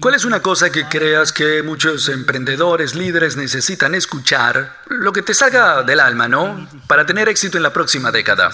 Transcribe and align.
¿Cuál 0.00 0.14
es 0.14 0.24
una 0.24 0.40
cosa 0.40 0.70
que 0.70 0.86
creas 0.86 1.32
que 1.32 1.62
muchos 1.62 2.08
emprendedores, 2.08 2.94
líderes 2.94 3.36
necesitan 3.36 3.94
escuchar? 3.94 4.72
Lo 4.88 5.12
que 5.12 5.22
te 5.22 5.34
salga 5.34 5.82
del 5.82 6.00
alma, 6.00 6.28
¿no? 6.28 6.68
Para 6.86 7.04
tener 7.06 7.28
éxito 7.28 7.56
en 7.56 7.62
la 7.62 7.72
próxima 7.72 8.10
década. 8.10 8.50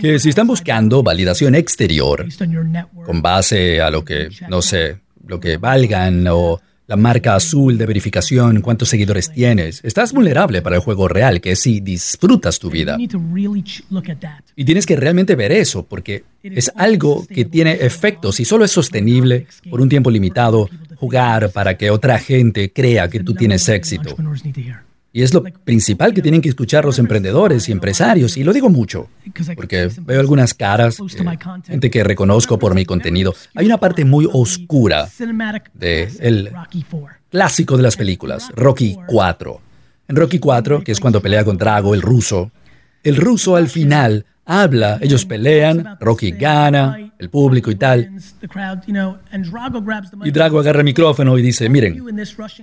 Que 0.00 0.18
si 0.18 0.28
están 0.30 0.46
buscando 0.46 1.02
validación 1.02 1.54
exterior 1.54 2.26
con 3.04 3.20
base 3.20 3.80
a 3.80 3.90
lo 3.90 4.04
que, 4.04 4.30
no 4.48 4.62
sé, 4.62 5.00
lo 5.26 5.38
que 5.38 5.58
valgan 5.58 6.26
o 6.28 6.60
la 6.88 6.96
marca 6.96 7.34
azul 7.34 7.76
de 7.76 7.84
verificación, 7.84 8.62
cuántos 8.62 8.88
seguidores 8.88 9.30
tienes. 9.30 9.84
Estás 9.84 10.14
vulnerable 10.14 10.62
para 10.62 10.76
el 10.76 10.82
juego 10.82 11.06
real, 11.06 11.42
que 11.42 11.52
es 11.52 11.60
si 11.60 11.80
disfrutas 11.80 12.58
tu 12.58 12.70
vida. 12.70 12.96
Y 14.56 14.64
tienes 14.64 14.86
que 14.86 14.96
realmente 14.96 15.36
ver 15.36 15.52
eso, 15.52 15.84
porque 15.84 16.24
es 16.42 16.72
algo 16.76 17.26
que 17.26 17.44
tiene 17.44 17.72
efectos 17.72 18.40
y 18.40 18.46
solo 18.46 18.64
es 18.64 18.70
sostenible 18.70 19.46
por 19.68 19.82
un 19.82 19.90
tiempo 19.90 20.10
limitado 20.10 20.70
jugar 20.96 21.50
para 21.52 21.76
que 21.76 21.90
otra 21.90 22.18
gente 22.18 22.72
crea 22.72 23.08
que 23.08 23.20
tú 23.20 23.34
tienes 23.34 23.68
éxito. 23.68 24.16
Y 25.12 25.22
es 25.22 25.32
lo 25.32 25.42
principal 25.42 26.12
que 26.12 26.20
tienen 26.20 26.42
que 26.42 26.50
escuchar 26.50 26.84
los 26.84 26.98
emprendedores 26.98 27.68
y 27.68 27.72
empresarios, 27.72 28.36
y 28.36 28.44
lo 28.44 28.52
digo 28.52 28.68
mucho, 28.68 29.08
porque 29.56 29.90
veo 30.02 30.20
algunas 30.20 30.52
caras, 30.54 30.98
gente 31.66 31.90
que 31.90 32.04
reconozco 32.04 32.58
por 32.58 32.74
mi 32.74 32.84
contenido. 32.84 33.34
Hay 33.54 33.64
una 33.66 33.78
parte 33.78 34.04
muy 34.04 34.28
oscura 34.30 35.08
del 35.74 36.10
el 36.20 36.52
clásico 37.30 37.76
de 37.76 37.82
las 37.82 37.96
películas, 37.96 38.50
Rocky 38.54 38.98
4. 39.06 39.60
En 40.08 40.16
Rocky 40.16 40.38
4, 40.38 40.84
que 40.84 40.92
es 40.92 41.00
cuando 41.00 41.20
pelea 41.20 41.44
con 41.44 41.56
Drago, 41.56 41.94
el 41.94 42.02
ruso, 42.02 42.50
el 43.02 43.16
ruso 43.16 43.56
al 43.56 43.68
final 43.68 44.26
habla, 44.48 44.98
ellos 45.02 45.26
pelean, 45.26 45.98
Rocky 46.00 46.32
gana, 46.32 47.12
el 47.18 47.28
público 47.28 47.70
y 47.70 47.76
tal. 47.76 48.10
Y 50.24 50.30
Drago 50.30 50.58
agarra 50.58 50.78
el 50.78 50.84
micrófono 50.84 51.38
y 51.38 51.42
dice, 51.42 51.68
miren, 51.68 52.02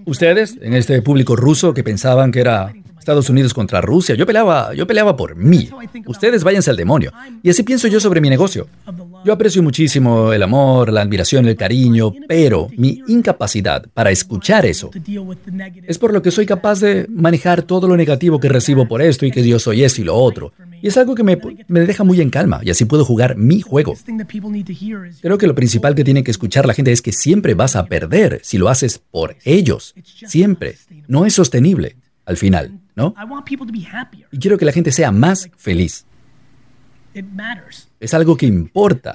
ustedes 0.05 0.57
en 0.59 0.73
este 0.73 0.99
público 1.03 1.35
ruso 1.35 1.73
que 1.73 1.83
pensaban 1.83 2.31
que 2.31 2.39
era 2.41 2.73
Estados 3.05 3.29
Unidos 3.29 3.53
contra 3.53 3.81
Rusia, 3.81 4.15
yo 4.15 4.25
peleaba, 4.25 4.73
yo 4.73 4.87
peleaba 4.87 5.15
por 5.15 5.35
mí. 5.35 5.69
Ustedes 6.07 6.43
váyanse 6.43 6.71
al 6.71 6.75
demonio. 6.75 7.11
Y 7.43 7.51
así 7.51 7.61
pienso 7.61 7.87
yo 7.87 7.99
sobre 7.99 8.19
mi 8.19 8.31
negocio. 8.31 8.67
Yo 9.23 9.31
aprecio 9.31 9.61
muchísimo 9.61 10.33
el 10.33 10.41
amor, 10.41 10.91
la 10.91 11.01
admiración, 11.01 11.47
el 11.47 11.55
cariño, 11.55 12.11
pero 12.27 12.67
mi 12.75 13.03
incapacidad 13.07 13.85
para 13.93 14.09
escuchar 14.09 14.65
eso 14.65 14.89
es 15.87 15.99
por 15.99 16.13
lo 16.13 16.23
que 16.23 16.31
soy 16.31 16.47
capaz 16.47 16.79
de 16.79 17.05
manejar 17.07 17.61
todo 17.61 17.87
lo 17.87 17.95
negativo 17.95 18.39
que 18.39 18.49
recibo 18.49 18.87
por 18.87 19.03
esto 19.03 19.27
y 19.27 19.31
que 19.31 19.47
yo 19.47 19.59
soy 19.59 19.83
esto 19.83 20.01
y 20.01 20.05
lo 20.05 20.15
otro. 20.15 20.51
Y 20.81 20.87
es 20.87 20.97
algo 20.97 21.13
que 21.13 21.23
me, 21.23 21.37
me 21.67 21.81
deja 21.81 22.03
muy 22.03 22.21
en 22.21 22.31
calma 22.31 22.59
y 22.63 22.71
así 22.71 22.85
puedo 22.85 23.05
jugar 23.05 23.37
mi 23.37 23.61
juego. 23.61 23.93
Creo 25.21 25.37
que 25.37 25.47
lo 25.47 25.53
principal 25.53 25.93
que 25.93 26.03
tiene 26.03 26.23
que 26.23 26.31
escuchar 26.31 26.65
la 26.65 26.73
gente 26.73 26.91
es 26.91 27.03
que 27.03 27.11
siempre 27.11 27.53
vas 27.53 27.75
a 27.75 27.85
perder 27.85 28.39
si 28.43 28.57
lo 28.57 28.67
haces 28.67 28.97
por 28.97 29.35
ellos. 29.43 29.93
Siempre. 30.25 30.77
No 31.07 31.27
es 31.27 31.35
sostenible 31.35 31.97
al 32.25 32.37
final, 32.37 32.79
¿no? 32.95 33.13
Y 34.31 34.39
quiero 34.39 34.57
que 34.57 34.65
la 34.65 34.71
gente 34.71 34.91
sea 34.91 35.11
más 35.11 35.49
feliz. 35.57 36.05
Es 37.99 38.13
algo 38.13 38.35
que 38.35 38.45
importa. 38.45 39.13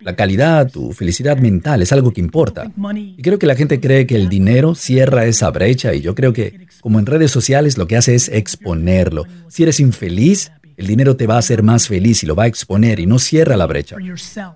La 0.00 0.16
calidad, 0.16 0.70
tu 0.70 0.92
felicidad 0.92 1.38
mental 1.38 1.82
es 1.82 1.92
algo 1.92 2.12
que 2.12 2.20
importa. 2.20 2.70
Y 2.96 3.22
creo 3.22 3.38
que 3.38 3.46
la 3.46 3.54
gente 3.54 3.80
cree 3.80 4.06
que 4.06 4.16
el 4.16 4.28
dinero 4.28 4.74
cierra 4.74 5.24
esa 5.26 5.50
brecha 5.50 5.94
y 5.94 6.00
yo 6.00 6.14
creo 6.14 6.32
que 6.32 6.66
como 6.80 6.98
en 6.98 7.06
redes 7.06 7.30
sociales 7.30 7.78
lo 7.78 7.86
que 7.86 7.96
hace 7.96 8.16
es 8.16 8.28
exponerlo. 8.28 9.24
Si 9.48 9.62
eres 9.62 9.78
infeliz, 9.78 10.50
el 10.76 10.88
dinero 10.88 11.16
te 11.16 11.28
va 11.28 11.36
a 11.36 11.38
hacer 11.38 11.62
más 11.62 11.86
feliz 11.86 12.24
y 12.24 12.26
lo 12.26 12.34
va 12.34 12.44
a 12.44 12.46
exponer 12.48 12.98
y 12.98 13.06
no 13.06 13.20
cierra 13.20 13.56
la 13.56 13.66
brecha. 13.66 13.96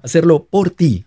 Hacerlo 0.02 0.48
por 0.50 0.70
ti. 0.70 1.04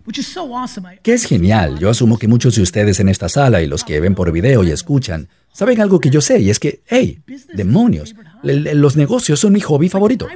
Que 1.03 1.13
es 1.13 1.25
genial. 1.25 1.77
Yo 1.79 1.89
asumo 1.89 2.17
que 2.17 2.29
muchos 2.29 2.55
de 2.55 2.61
ustedes 2.61 3.01
en 3.01 3.09
esta 3.09 3.27
sala 3.27 3.61
y 3.61 3.67
los 3.67 3.83
que 3.83 3.99
ven 3.99 4.15
por 4.15 4.31
video 4.31 4.63
y 4.63 4.71
escuchan, 4.71 5.27
saben 5.51 5.81
algo 5.81 5.99
que 5.99 6.09
yo 6.09 6.21
sé 6.21 6.39
y 6.39 6.49
es 6.49 6.59
que, 6.59 6.81
hey, 6.87 7.19
demonios, 7.53 8.15
los 8.43 8.95
negocios 8.95 9.39
son 9.39 9.53
mi 9.53 9.59
hobby 9.59 9.89
favorito. 9.89 10.27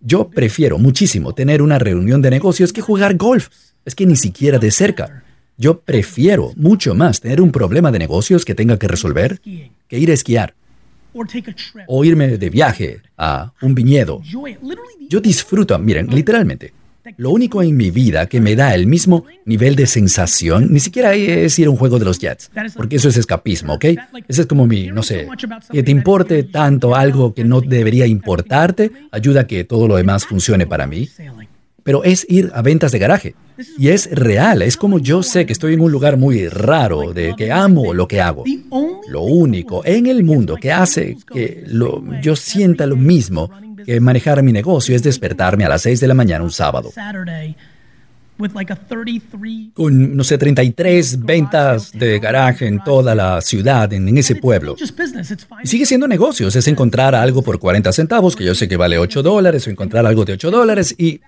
Yo 0.00 0.28
prefiero 0.28 0.78
muchísimo 0.78 1.34
tener 1.34 1.62
una 1.62 1.78
reunión 1.78 2.22
de 2.22 2.30
negocios 2.30 2.72
que 2.72 2.80
jugar 2.80 3.16
golf. 3.16 3.48
Es 3.84 3.94
que 3.94 4.06
ni 4.06 4.16
siquiera 4.16 4.58
de 4.58 4.70
cerca. 4.70 5.22
Yo 5.56 5.80
prefiero 5.80 6.52
mucho 6.56 6.94
más 6.94 7.20
tener 7.20 7.40
un 7.40 7.52
problema 7.52 7.92
de 7.92 7.98
negocios 7.98 8.44
que 8.44 8.54
tenga 8.54 8.78
que 8.78 8.88
resolver 8.88 9.40
que 9.40 9.98
ir 9.98 10.10
a 10.10 10.14
esquiar 10.14 10.54
o 11.86 12.04
irme 12.04 12.38
de 12.38 12.50
viaje 12.50 13.02
a 13.16 13.52
un 13.60 13.74
viñedo. 13.74 14.22
Yo 15.08 15.20
disfruto, 15.20 15.78
miren, 15.78 16.08
literalmente. 16.08 16.72
Lo 17.16 17.30
único 17.30 17.62
en 17.62 17.76
mi 17.76 17.90
vida 17.90 18.26
que 18.26 18.40
me 18.40 18.54
da 18.54 18.74
el 18.74 18.86
mismo 18.86 19.24
nivel 19.44 19.74
de 19.76 19.86
sensación, 19.86 20.72
ni 20.72 20.80
siquiera 20.80 21.14
es 21.14 21.58
ir 21.58 21.66
a 21.66 21.70
un 21.70 21.76
juego 21.76 21.98
de 21.98 22.04
los 22.04 22.18
Jets, 22.18 22.50
porque 22.76 22.96
eso 22.96 23.08
es 23.08 23.16
escapismo, 23.16 23.74
¿ok? 23.74 23.84
Ese 24.28 24.42
es 24.42 24.46
como 24.46 24.66
mi, 24.66 24.86
no 24.88 25.02
sé, 25.02 25.26
que 25.70 25.82
te 25.82 25.90
importe 25.90 26.44
tanto 26.44 26.94
algo 26.94 27.34
que 27.34 27.44
no 27.44 27.60
debería 27.60 28.06
importarte, 28.06 28.92
ayuda 29.10 29.42
a 29.42 29.46
que 29.46 29.64
todo 29.64 29.88
lo 29.88 29.96
demás 29.96 30.24
funcione 30.24 30.66
para 30.66 30.86
mí. 30.86 31.08
Pero 31.82 32.04
es 32.04 32.24
ir 32.28 32.52
a 32.54 32.62
ventas 32.62 32.92
de 32.92 32.98
garaje. 33.00 33.34
Y 33.76 33.88
es 33.88 34.10
real, 34.12 34.62
es 34.62 34.76
como 34.76 34.98
yo 34.98 35.22
sé 35.22 35.46
que 35.46 35.52
estoy 35.52 35.74
en 35.74 35.80
un 35.80 35.90
lugar 35.92 36.16
muy 36.16 36.48
raro, 36.48 37.12
de 37.12 37.34
que 37.36 37.50
amo 37.50 37.92
lo 37.92 38.06
que 38.06 38.20
hago. 38.20 38.44
Lo 39.08 39.22
único 39.22 39.84
en 39.84 40.06
el 40.06 40.24
mundo 40.24 40.56
que 40.56 40.72
hace 40.72 41.16
que 41.32 41.64
yo 42.22 42.36
sienta 42.36 42.86
lo 42.86 42.96
mismo 42.96 43.50
que 43.84 44.00
manejar 44.00 44.42
mi 44.42 44.52
negocio 44.52 44.94
es 44.94 45.02
despertarme 45.02 45.64
a 45.64 45.68
las 45.68 45.82
6 45.82 46.00
de 46.00 46.06
la 46.06 46.14
mañana 46.14 46.44
un 46.44 46.50
sábado. 46.50 46.90
Con, 49.74 50.16
no 50.16 50.24
sé, 50.24 50.36
33 50.38 51.24
ventas 51.24 51.92
de 51.92 52.18
garaje 52.18 52.66
en 52.66 52.82
toda 52.82 53.14
la 53.14 53.40
ciudad, 53.40 53.92
en, 53.92 54.16
ese 54.16 54.36
pueblo. 54.36 54.74
Y 55.62 55.68
sigue 55.68 55.86
siendo 55.86 56.08
negocios, 56.08 56.56
es 56.56 56.66
encontrar 56.66 57.14
algo 57.14 57.42
por 57.42 57.58
40 57.58 57.92
centavos, 57.92 58.34
que 58.34 58.44
yo 58.44 58.54
sé 58.54 58.68
que 58.68 58.76
vale 58.76 58.98
8 58.98 59.22
dólares, 59.22 59.66
o 59.66 59.70
encontrar 59.70 60.06
algo 60.06 60.24
de 60.24 60.32
8 60.32 60.50
dólares, 60.50 60.94
y, 60.98 61.20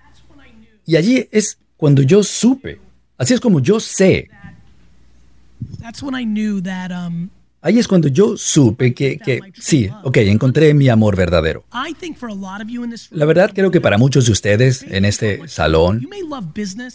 y 0.85 0.95
allí 0.95 1.27
es 1.31 1.57
cuando 1.77 2.01
yo 2.01 2.23
supe. 2.23 2.79
Así 3.17 3.33
es 3.33 3.39
como 3.39 3.59
yo 3.61 3.79
sé. 3.79 4.29
Ahí 7.65 7.79
es 7.79 7.87
cuando 7.87 8.07
yo 8.09 8.37
supe 8.37 8.93
que, 8.93 9.17
que, 9.17 9.39
sí, 9.55 9.89
ok, 10.03 10.17
encontré 10.17 10.75
mi 10.75 10.87
amor 10.87 11.15
verdadero. 11.15 11.65
La 13.09 13.25
verdad 13.25 13.53
creo 13.55 13.71
que 13.71 13.81
para 13.81 13.97
muchos 13.97 14.27
de 14.27 14.33
ustedes 14.33 14.83
en 14.83 15.03
este 15.03 15.47
salón, 15.47 16.07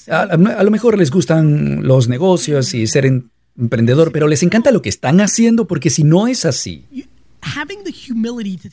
a 0.09 0.63
lo 0.63 0.71
mejor 0.71 0.97
les 0.97 1.11
gustan 1.11 1.85
los 1.85 2.09
negocios 2.09 2.73
y 2.73 2.87
ser 2.87 3.05
emprendedor, 3.59 4.13
pero 4.13 4.29
les 4.29 4.45
encanta 4.45 4.71
lo 4.71 4.81
que 4.81 4.91
están 4.91 5.21
haciendo 5.21 5.67
porque 5.67 5.91
si 5.91 6.05
no 6.05 6.29
es 6.29 6.45
así, 6.45 6.87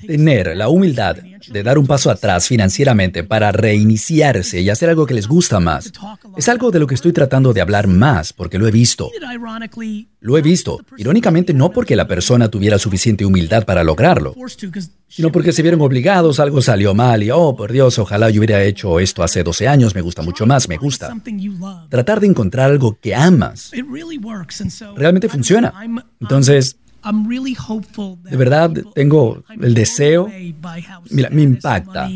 Tener 0.06 0.56
la 0.56 0.70
humildad 0.70 1.18
de 1.48 1.64
dar 1.64 1.78
un 1.78 1.88
paso 1.88 2.10
atrás 2.10 2.48
financieramente 2.48 3.24
para 3.24 3.52
reiniciarse 3.52 4.62
y 4.62 4.70
hacer 4.70 4.90
algo 4.90 5.06
que 5.06 5.14
les 5.14 5.28
gusta 5.28 5.60
más 5.60 5.92
es 6.36 6.50
algo 6.50 6.72
de 6.72 6.80
lo 6.80 6.88
que 6.88 6.96
estoy 6.96 7.14
tratando 7.14 7.54
de 7.54 7.62
hablar 7.62 7.88
más 7.88 8.34
porque 8.34 8.58
lo 8.58 8.68
he 8.68 8.72
visto. 8.72 9.10
Lo 10.20 10.38
he 10.38 10.42
visto, 10.42 10.82
irónicamente 10.98 11.54
no 11.54 11.72
porque 11.72 11.96
la 11.96 12.08
persona 12.08 12.50
tuviera 12.50 12.78
suficiente 12.80 13.26
humildad 13.26 13.66
para 13.66 13.84
lograrlo, 13.84 14.36
sino 15.08 15.32
porque 15.32 15.54
se 15.54 15.62
vieron 15.62 15.82
obligados, 15.82 16.40
algo 16.40 16.62
salió 16.62 16.94
mal 16.94 17.24
y, 17.24 17.32
oh, 17.32 17.56
por 17.56 17.72
Dios, 17.72 17.98
ojalá 18.00 18.30
yo 18.30 18.40
hubiera 18.40 18.64
hecho 18.64 19.00
esto 19.00 19.24
hace 19.24 19.44
12 19.44 19.68
años, 19.68 19.96
me 19.96 20.02
gusta 20.02 20.22
mucho 20.22 20.46
más, 20.46 20.68
me 20.68 20.78
gusta. 20.78 21.16
Tratar 21.90 22.20
de 22.20 22.28
encontrar 22.28 22.72
algo 22.72 22.98
que 23.00 23.16
amas 23.16 23.72
realmente 24.96 25.30
funciona. 25.30 25.74
Entonces, 26.20 26.78
de 28.24 28.38
verdad 28.38 28.72
tengo 28.94 29.44
el 29.62 29.74
deseo, 29.74 30.30
mira, 31.10 31.30
me 31.30 31.44
impacta. 31.44 32.10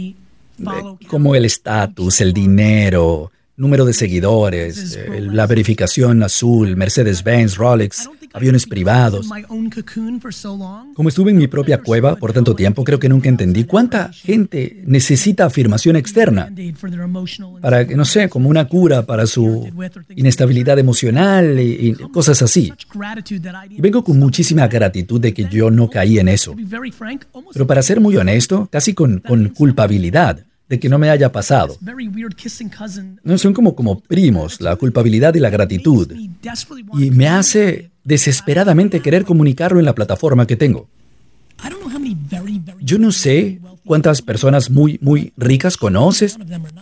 como 1.07 1.35
el 1.35 1.45
estatus, 1.45 2.21
el 2.21 2.33
dinero, 2.33 3.31
número 3.57 3.85
de 3.85 3.93
seguidores, 3.93 4.97
la 5.07 5.47
verificación 5.47 6.23
azul, 6.23 6.75
Mercedes-Benz, 6.75 7.57
Rolex, 7.57 8.09
aviones 8.33 8.65
privados. 8.65 9.29
Como 10.93 11.09
estuve 11.09 11.31
en 11.31 11.37
mi 11.37 11.47
propia 11.47 11.81
cueva 11.81 12.15
por 12.15 12.33
tanto 12.33 12.55
tiempo, 12.55 12.83
creo 12.83 12.99
que 12.99 13.09
nunca 13.09 13.29
entendí 13.29 13.63
cuánta 13.63 14.11
gente 14.13 14.83
necesita 14.85 15.45
afirmación 15.45 15.95
externa 15.95 16.51
para, 17.61 17.83
no 17.85 18.05
sé, 18.05 18.29
como 18.29 18.49
una 18.49 18.67
cura 18.67 19.05
para 19.05 19.25
su 19.25 19.69
inestabilidad 20.15 20.79
emocional 20.79 21.59
y, 21.59 21.93
cosas 22.11 22.41
así. 22.41 22.73
Y 23.69 23.81
vengo 23.81 24.03
con 24.03 24.19
muchísima 24.19 24.67
gratitud 24.67 25.19
de 25.19 25.33
que 25.33 25.45
yo 25.49 25.69
no 25.71 25.89
caí 25.89 26.19
en 26.19 26.27
eso. 26.27 26.55
Pero 27.53 27.67
para 27.67 27.81
ser 27.81 27.99
muy 27.99 28.17
honesto, 28.17 28.67
casi 28.71 28.93
con, 28.93 29.19
con 29.19 29.49
culpabilidad 29.49 30.45
de 30.71 30.79
que 30.79 30.87
no 30.87 30.97
me 30.97 31.09
haya 31.09 31.29
pasado. 31.33 31.77
No 33.23 33.37
son 33.37 33.53
como, 33.53 33.75
como 33.75 33.99
primos, 33.99 34.61
la 34.61 34.77
culpabilidad 34.77 35.35
y 35.35 35.41
la 35.41 35.49
gratitud. 35.49 36.09
Y 36.97 37.11
me 37.11 37.27
hace 37.27 37.90
desesperadamente 38.03 39.01
querer 39.01 39.25
comunicarlo 39.25 39.79
en 39.79 39.85
la 39.85 39.95
plataforma 39.95 40.47
que 40.47 40.55
tengo. 40.55 40.87
Yo 42.81 42.97
no 42.97 43.11
sé 43.11 43.59
cuántas 43.85 44.21
personas 44.21 44.69
muy, 44.69 44.97
muy 45.01 45.33
ricas 45.37 45.77
conoces. 45.77 46.37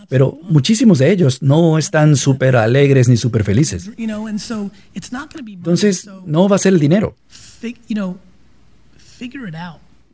pero 0.08 0.38
muchísimos 0.42 0.98
de 0.98 1.10
ellos 1.10 1.42
no 1.42 1.78
están 1.78 2.16
súper 2.16 2.56
alegres 2.56 3.08
ni 3.08 3.16
súper 3.16 3.44
felices. 3.44 3.90
Entonces, 5.58 6.08
no 6.24 6.48
va 6.48 6.56
a 6.56 6.58
ser 6.58 6.72
el 6.74 6.80
dinero. 6.80 7.16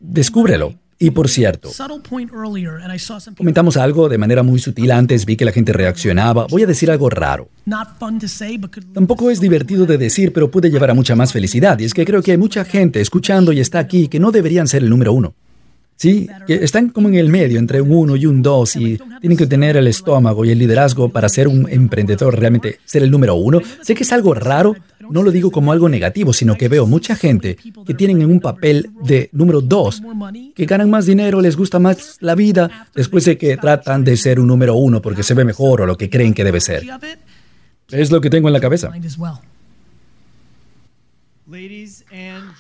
Descúbrelo. 0.01 0.75
Y 0.99 1.11
por 1.11 1.29
cierto, 1.29 1.71
comentamos 3.37 3.77
algo 3.77 4.09
de 4.09 4.19
manera 4.19 4.43
muy 4.43 4.59
sutil 4.59 4.91
antes, 4.91 5.27
vi 5.27 5.37
que 5.37 5.45
la 5.45 5.53
gente 5.53 5.73
reaccionaba. 5.73 6.47
Voy 6.49 6.63
a 6.63 6.67
decir 6.67 6.91
algo 6.91 7.11
raro. 7.11 7.51
Tampoco 8.95 9.31
es 9.31 9.41
divertido 9.41 9.85
de 9.85 9.99
decir, 9.99 10.33
pero 10.33 10.51
puede 10.51 10.71
llevar 10.71 10.91
a 10.91 10.95
mucha 10.95 11.15
más 11.15 11.33
felicidad. 11.33 11.79
Y 11.79 11.85
es 11.85 11.93
que 11.93 12.07
creo 12.07 12.23
que 12.23 12.31
hay 12.33 12.39
mucha 12.39 12.65
gente 12.65 13.01
escuchando 13.01 13.53
y 13.53 13.61
está 13.61 13.79
aquí 13.79 14.09
que 14.09 14.19
no 14.19 14.33
deberían 14.33 14.69
ser 14.69 14.83
el 14.83 14.91
número 14.91 15.13
uno. 15.13 15.35
Sí, 15.97 16.29
que 16.47 16.57
están 16.57 16.91
como 16.91 17.09
en 17.09 17.15
el 17.15 17.31
medio 17.31 17.59
entre 17.59 17.81
un 17.81 17.91
1 17.91 18.17
y 18.17 18.27
un 18.27 18.43
2 18.43 18.77
y 18.77 18.99
tienen 19.21 19.39
que 19.39 19.47
tener 19.47 19.79
el 19.79 19.87
estómago 19.87 20.45
y 20.45 20.51
el 20.51 20.59
liderazgo 20.59 21.09
para 21.09 21.27
ser 21.31 21.49
un 21.49 21.67
emprendedor, 21.71 22.39
realmente 22.39 22.81
ser 22.85 23.03
el 23.03 23.11
número 23.11 23.35
uno. 23.35 23.63
Sé 23.81 23.95
que 23.95 24.03
es 24.03 24.13
algo 24.13 24.35
raro, 24.35 24.77
no 25.11 25.23
lo 25.23 25.31
digo 25.31 25.51
como 25.51 25.73
algo 25.73 25.89
negativo, 25.89 26.35
sino 26.35 26.55
que 26.57 26.69
veo 26.69 26.87
mucha 26.87 27.17
gente 27.17 27.57
que 27.87 27.95
tienen 27.95 28.21
en 28.21 28.31
un 28.31 28.41
papel 28.41 28.91
de 29.05 29.31
número 29.33 29.63
2, 29.63 30.03
que 30.55 30.67
ganan 30.67 30.91
más 30.91 31.07
dinero, 31.07 31.41
les 31.41 31.57
gusta 31.57 31.79
más 31.79 32.19
la 32.21 32.35
vida, 32.35 32.89
después 32.95 33.25
de 33.25 33.39
que 33.39 33.57
tratan 33.57 34.05
de 34.05 34.19
ser 34.19 34.39
un 34.39 34.49
número 34.49 34.75
uno 34.75 35.01
porque 35.01 35.23
se 35.23 35.33
ve 35.33 35.47
mejor 35.47 35.81
o 35.81 35.87
lo 35.87 35.97
que 35.97 36.11
creen 36.11 36.35
que 36.35 36.45
debe 36.45 36.61
ser. 36.61 36.85
Es 37.91 38.11
lo 38.11 38.21
que 38.21 38.29
tengo 38.29 38.49
en 38.49 38.53
la 38.53 38.61
cabeza. 38.61 38.91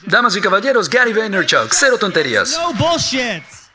Damas 0.07 0.37
y 0.37 0.41
caballeros, 0.41 0.89
Gary 0.89 1.13
Vaynerchuk, 1.13 1.73
cero 1.73 1.99
tonterías. 1.99 2.53
No 2.53 2.73
bullshit. 2.73 3.66